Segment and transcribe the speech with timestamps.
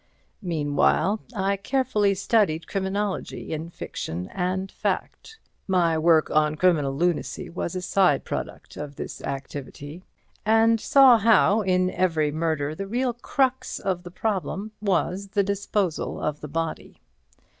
[0.41, 7.83] Meanwhile, I carefully studied criminology in fiction and fact—my work on "Criminal Lunacy" was a
[7.83, 14.09] side product of this activity—and saw how, in every murder, the real crux of the
[14.09, 16.99] problem was the disposal of the body.